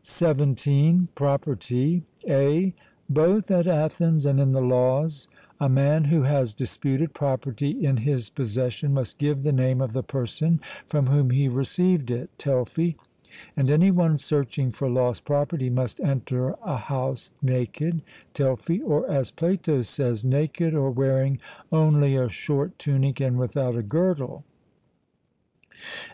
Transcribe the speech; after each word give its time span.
(17) 0.00 1.08
Property. 1.14 2.04
(a) 2.26 2.72
Both 3.10 3.50
at 3.50 3.66
Athens 3.66 4.24
and 4.24 4.40
in 4.40 4.52
the 4.52 4.62
Laws 4.62 5.28
a 5.60 5.68
man 5.68 6.04
who 6.04 6.22
has 6.22 6.54
disputed 6.54 7.12
property 7.12 7.84
in 7.84 7.98
his 7.98 8.30
possession 8.30 8.94
must 8.94 9.18
give 9.18 9.42
the 9.42 9.52
name 9.52 9.82
of 9.82 9.92
the 9.92 10.02
person 10.02 10.58
from 10.86 11.08
whom 11.08 11.28
he 11.28 11.48
received 11.50 12.10
it 12.10 12.30
(Telfy); 12.38 12.96
and 13.58 13.68
any 13.68 13.90
one 13.90 14.16
searching 14.16 14.72
for 14.72 14.88
lost 14.88 15.26
property 15.26 15.68
must 15.68 16.00
enter 16.00 16.54
a 16.64 16.78
house 16.78 17.30
naked 17.42 18.00
(Telfy), 18.32 18.80
or, 18.80 19.06
as 19.10 19.30
Plato 19.30 19.82
says, 19.82 20.24
'naked, 20.24 20.72
or 20.74 20.90
wearing 20.90 21.38
only 21.70 22.16
a 22.16 22.30
short 22.30 22.78
tunic 22.78 23.20
and 23.20 23.38
without 23.38 23.76
a 23.76 23.82
girdle. 23.82 24.44